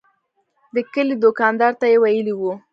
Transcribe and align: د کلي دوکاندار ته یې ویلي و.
د 0.73 0.75
کلي 0.93 1.15
دوکاندار 1.23 1.73
ته 1.81 1.85
یې 1.91 1.97
ویلي 2.03 2.33
و. 2.39 2.41